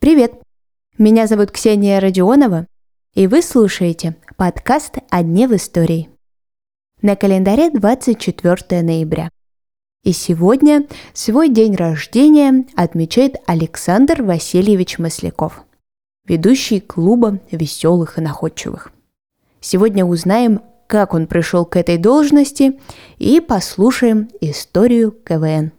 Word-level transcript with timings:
Привет! 0.00 0.32
Меня 0.98 1.28
зовут 1.28 1.52
Ксения 1.52 2.00
Родионова, 2.00 2.66
и 3.14 3.28
вы 3.28 3.42
слушаете 3.42 4.16
подкаст 4.36 4.96
«О 5.10 5.22
дне 5.22 5.46
в 5.46 5.54
истории». 5.54 6.10
На 7.02 7.14
календаре 7.14 7.70
24 7.70 8.82
ноября. 8.82 9.28
И 10.02 10.10
сегодня 10.10 10.88
свой 11.12 11.50
день 11.50 11.76
рождения 11.76 12.64
отмечает 12.74 13.36
Александр 13.46 14.24
Васильевич 14.24 14.98
Масляков, 14.98 15.62
ведущий 16.26 16.80
клуба 16.80 17.38
веселых 17.52 18.18
и 18.18 18.22
находчивых. 18.22 18.90
Сегодня 19.60 20.04
узнаем, 20.04 20.62
как 20.88 21.14
он 21.14 21.28
пришел 21.28 21.64
к 21.64 21.76
этой 21.76 21.96
должности, 21.96 22.80
и 23.18 23.38
послушаем 23.38 24.30
историю 24.40 25.12
КВН. 25.12 25.70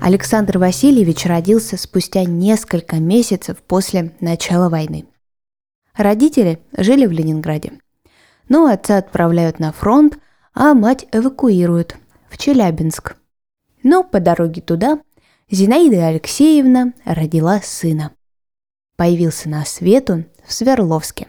Александр 0.00 0.58
Васильевич 0.58 1.26
родился 1.26 1.76
спустя 1.76 2.24
несколько 2.24 2.96
месяцев 2.96 3.58
после 3.66 4.12
начала 4.20 4.68
войны. 4.68 5.06
Родители 5.94 6.60
жили 6.76 7.06
в 7.06 7.12
Ленинграде. 7.12 7.72
Но 8.48 8.66
отца 8.66 8.96
отправляют 8.98 9.58
на 9.58 9.72
фронт, 9.72 10.18
а 10.54 10.72
мать 10.74 11.06
эвакуируют 11.12 11.96
в 12.30 12.38
Челябинск. 12.38 13.16
Но 13.82 14.02
по 14.04 14.20
дороге 14.20 14.62
туда 14.62 15.00
Зинаида 15.50 16.06
Алексеевна 16.06 16.92
родила 17.04 17.60
сына. 17.62 18.12
Появился 18.96 19.48
на 19.48 19.64
свет 19.64 20.10
он 20.10 20.26
в 20.46 20.52
Свердловске, 20.52 21.26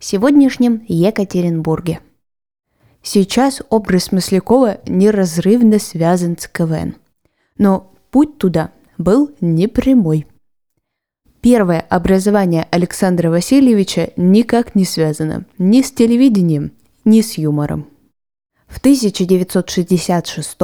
сегодняшнем 0.00 0.84
Екатеринбурге. 0.88 2.00
Сейчас 3.02 3.62
образ 3.70 4.10
Маслякова 4.10 4.80
неразрывно 4.86 5.78
связан 5.78 6.36
с 6.38 6.48
КВН. 6.48 6.96
Но 7.58 7.92
путь 8.16 8.38
туда 8.38 8.70
был 8.96 9.30
непрямой. 9.42 10.26
Первое 11.42 11.80
образование 11.80 12.66
Александра 12.70 13.28
Васильевича 13.28 14.14
никак 14.16 14.74
не 14.74 14.86
связано 14.86 15.44
ни 15.58 15.82
с 15.82 15.92
телевидением, 15.92 16.72
ни 17.04 17.20
с 17.20 17.36
юмором. 17.36 17.88
В 18.68 18.78
1966 18.78 20.56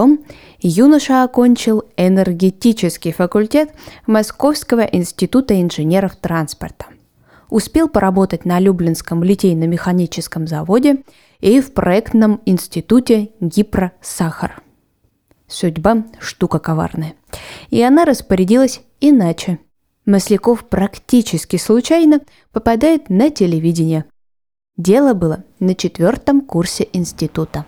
юноша 0.61 1.25
окончил 1.25 1.85
энергетический 1.99 3.13
факультет 3.13 3.75
Московского 4.07 4.81
института 4.81 5.61
инженеров 5.61 6.17
транспорта. 6.17 6.87
Успел 7.51 7.87
поработать 7.91 8.47
на 8.47 8.61
Люблинском 8.61 9.23
литейно-механическом 9.23 10.47
заводе 10.47 11.03
и 11.41 11.61
в 11.61 11.75
проектном 11.75 12.41
институте 12.47 13.29
Гипро-Сахар. 13.41 14.63
Судьба– 15.53 16.05
штука 16.19 16.59
коварная. 16.59 17.15
И 17.69 17.83
она 17.83 18.07
распорядилась 18.07 18.81
иначе. 19.01 19.59
Масляков 20.07 20.67
практически 20.67 21.57
случайно 21.57 22.21
попадает 22.53 23.11
на 23.11 23.29
телевидение. 23.29 24.07
Дело 24.79 25.13
было 25.13 25.45
на 25.61 25.75
четвертом 25.75 26.41
курсе 26.41 26.89
института. 26.95 27.67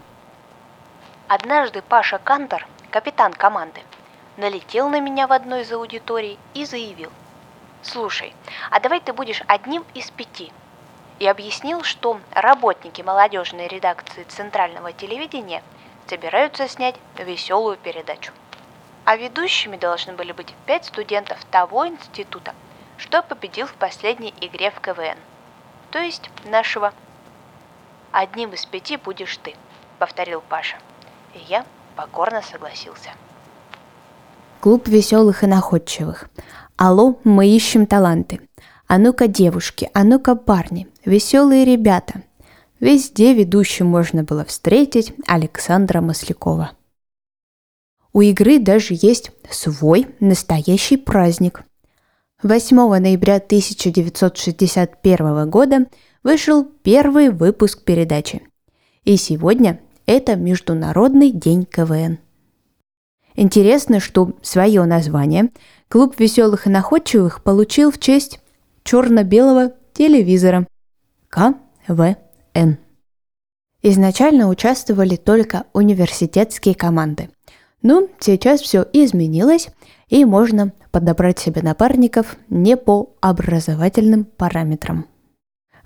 Однажды 1.29 1.83
Паша 1.87 2.19
Кантор, 2.19 2.67
капитан 2.91 3.35
команды, 3.35 3.83
налетел 4.39 4.89
на 4.89 5.01
меня 5.01 5.27
в 5.27 5.33
одной 5.33 5.61
из 5.61 5.71
аудиторий 5.71 6.39
и 6.55 6.65
заявил. 6.65 7.11
«Слушай, 7.83 8.33
а 8.71 8.81
давай 8.81 9.03
ты 9.03 9.13
будешь 9.13 9.43
одним 9.47 9.85
из 9.93 10.11
пяти». 10.11 10.51
И 11.19 11.27
объяснил, 11.27 11.83
что 11.83 12.19
работники 12.33 13.03
молодежной 13.03 13.69
редакции 13.69 14.25
Центрального 14.27 14.93
телевидения 14.95 15.63
собираются 16.09 16.69
снять 16.69 16.97
веселую 17.19 17.77
передачу. 17.77 18.33
А 19.05 19.17
ведущими 19.17 19.77
должны 19.77 20.15
были 20.15 20.33
быть 20.33 20.55
пять 20.67 20.87
студентов 20.87 21.45
того 21.51 21.87
института, 21.87 22.55
что 22.97 23.23
победил 23.23 23.67
в 23.67 23.75
последней 23.75 24.33
игре 24.41 24.71
в 24.71 24.81
КВН. 24.81 25.19
То 25.91 25.99
есть 25.99 26.31
нашего. 26.45 26.93
«Одним 28.13 28.51
из 28.51 28.65
пяти 28.65 28.97
будешь 28.97 29.37
ты»,— 29.39 29.55
повторил 29.99 30.43
Паша. 30.49 30.77
И 31.35 31.39
я 31.49 31.67
покорно 31.97 32.43
согласился. 32.43 33.11
Клуб 34.61 34.89
веселых 34.89 35.43
и 35.43 35.47
находчивых. 35.47 36.31
Алло, 36.77 37.19
мы 37.25 37.49
ищем 37.49 37.87
таланты. 37.87 38.41
А 38.87 38.99
ну-ка, 38.99 39.27
девушки, 39.27 39.91
а 39.93 40.05
ну-ка, 40.05 40.35
парни, 40.37 40.89
веселые 41.05 41.65
ребята. 41.65 42.23
Везде 42.81 43.35
ведущим 43.35 43.87
можно 43.87 44.25
было 44.25 44.45
встретить 44.45 45.13
Александра 45.27 46.01
Маслякова. 46.01 46.73
У 48.13 48.21
игры 48.21 48.59
даже 48.59 48.97
есть 49.01 49.31
свой 49.51 50.09
настоящий 50.21 50.97
праздник. 50.97 51.63
8 52.43 52.77
ноября 52.77 53.37
1961 53.37 55.51
года 55.51 55.87
вышел 56.23 56.65
первый 56.65 57.31
выпуск 57.31 57.85
передачи. 57.85 58.43
И 59.05 59.17
сегодня 59.17 59.81
это 60.07 60.37
Международный 60.37 61.31
день 61.31 61.65
КВН. 61.65 62.19
Интересно, 63.35 63.99
что 63.99 64.35
свое 64.43 64.85
название 64.85 65.51
Клуб 65.89 66.19
веселых 66.19 66.67
и 66.67 66.71
находчивых 66.71 67.43
получил 67.43 67.93
в 67.93 67.99
честь 67.99 68.41
черно-белого 68.83 69.75
телевизора 69.93 70.67
КВН. 71.29 72.17
Изначально 73.83 74.49
участвовали 74.49 75.17
только 75.17 75.65
университетские 75.73 76.75
команды. 76.75 77.29
Но 77.83 78.09
сейчас 78.19 78.63
все 78.63 78.87
изменилось, 78.95 79.69
и 80.09 80.25
можно 80.25 80.73
подобрать 80.91 81.39
себе 81.39 81.61
напарников 81.61 82.37
не 82.49 82.77
по 82.77 83.15
образовательным 83.21 84.25
параметрам. 84.25 85.07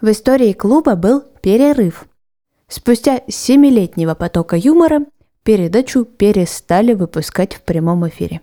В 0.00 0.10
истории 0.10 0.52
клуба 0.52 0.94
был 0.94 1.22
перерыв, 1.42 2.06
Спустя 2.68 3.22
семилетнего 3.28 4.14
потока 4.14 4.54
юмора 4.54 5.06
передачу 5.42 6.04
перестали 6.04 6.92
выпускать 6.92 7.54
в 7.54 7.62
прямом 7.62 8.06
эфире. 8.08 8.42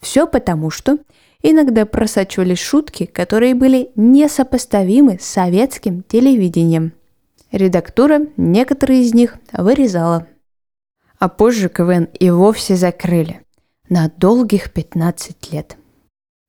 Все 0.00 0.26
потому, 0.26 0.68
что 0.68 0.98
иногда 1.42 1.86
просачивались 1.86 2.58
шутки, 2.58 3.06
которые 3.06 3.54
были 3.54 3.90
несопоставимы 3.96 5.18
с 5.18 5.24
советским 5.24 6.02
телевидением. 6.02 6.92
Редактура 7.52 8.22
некоторые 8.38 9.02
из 9.02 9.12
них 9.12 9.36
вырезала. 9.52 10.26
А 11.18 11.28
позже 11.28 11.68
КВН 11.68 12.04
и 12.18 12.30
вовсе 12.30 12.74
закрыли 12.76 13.42
на 13.88 14.10
долгих 14.16 14.72
15 14.72 15.52
лет. 15.52 15.76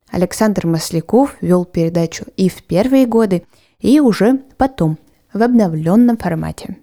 Александр 0.10 0.66
Масляков 0.66 1.36
вел 1.42 1.66
передачу 1.66 2.26
и 2.38 2.48
в 2.48 2.64
первые 2.64 3.06
годы, 3.06 3.44
и 3.80 4.00
уже 4.00 4.40
потом, 4.58 4.98
в 5.34 5.42
обновленном 5.42 6.18
формате. 6.18 6.78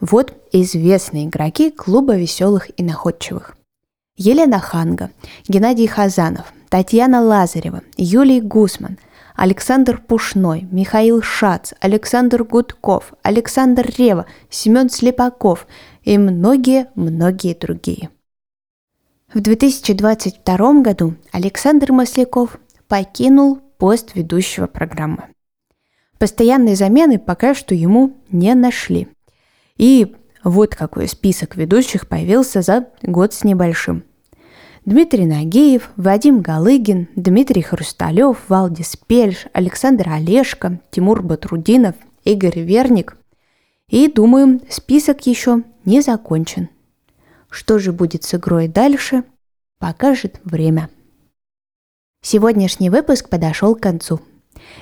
Вот 0.00 0.34
известные 0.52 1.26
игроки 1.26 1.70
клуба 1.70 2.16
веселых 2.16 2.68
и 2.76 2.82
находчивых. 2.82 3.56
Елена 4.16 4.58
Ханга, 4.58 5.10
Геннадий 5.48 5.86
Хазанов, 5.86 6.52
Татьяна 6.68 7.22
Лазарева, 7.22 7.82
Юлий 7.96 8.40
Гусман, 8.40 8.98
Александр 9.34 10.00
Пушной, 10.00 10.68
Михаил 10.70 11.22
Шац, 11.22 11.72
Александр 11.80 12.44
Гудков, 12.44 13.14
Александр 13.22 13.90
Рева, 13.96 14.26
Семен 14.50 14.90
Слепаков 14.90 15.66
и 16.02 16.18
многие-многие 16.18 17.54
другие. 17.54 18.10
В 19.32 19.40
2022 19.40 20.82
году 20.82 21.14
Александр 21.32 21.92
Масляков 21.92 22.58
покинул 22.86 23.60
пост 23.78 24.14
ведущего 24.14 24.66
программы. 24.66 25.24
Постоянной 26.18 26.74
замены 26.74 27.18
пока 27.18 27.54
что 27.54 27.74
ему 27.74 28.18
не 28.28 28.54
нашли. 28.54 29.08
И 29.76 30.14
вот 30.44 30.76
какой 30.76 31.08
список 31.08 31.56
ведущих 31.56 32.06
появился 32.08 32.60
за 32.60 32.88
год 33.02 33.32
с 33.32 33.42
небольшим. 33.42 34.04
Дмитрий 34.84 35.26
Нагиев, 35.26 35.90
Вадим 35.96 36.40
Галыгин, 36.40 37.08
Дмитрий 37.14 37.62
Хрусталев, 37.62 38.38
Валдис 38.48 38.96
Пельш, 38.96 39.46
Александр 39.52 40.08
Олешко, 40.08 40.80
Тимур 40.90 41.22
Батрудинов, 41.22 41.94
Игорь 42.24 42.60
Верник. 42.60 43.16
И, 43.88 44.08
думаю, 44.08 44.60
список 44.68 45.26
еще 45.26 45.62
не 45.84 46.00
закончен. 46.00 46.68
Что 47.48 47.78
же 47.78 47.92
будет 47.92 48.24
с 48.24 48.34
игрой 48.34 48.68
дальше, 48.68 49.24
покажет 49.78 50.40
время. 50.44 50.88
Сегодняшний 52.22 52.90
выпуск 52.90 53.28
подошел 53.28 53.74
к 53.74 53.80
концу– 53.80 54.20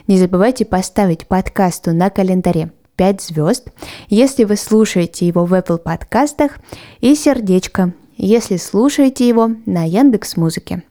не 0.07 0.19
забывайте 0.19 0.65
поставить 0.65 1.27
подкасту 1.27 1.93
на 1.93 2.11
календаре 2.11 2.73
5 2.97 3.21
звезд, 3.21 3.69
если 4.09 4.45
вы 4.45 4.57
слушаете 4.57 5.27
его 5.27 5.45
в 5.45 5.55
Apple 5.55 5.79
подкастах, 5.79 6.59
и 7.01 7.15
сердечко, 7.15 7.93
если 8.27 8.57
слушаете 8.57 9.27
его 9.27 9.51
на 9.67 9.85
Яндекс 9.85 10.37
Музыке. 10.37 10.83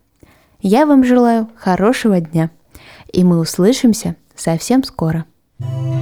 Я 0.61 0.85
вам 0.85 1.03
желаю 1.03 1.47
хорошего 1.55 2.19
дня, 2.19 2.49
и 3.13 3.23
мы 3.23 3.39
услышимся 3.39 4.15
совсем 4.35 4.83
скоро. 4.83 5.25
thank 5.61 5.93
you 5.93 5.98